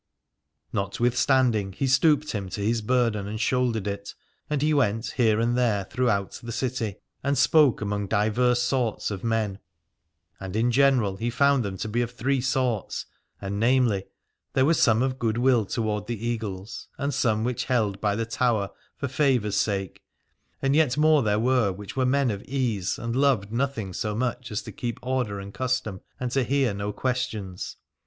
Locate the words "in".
10.55-10.71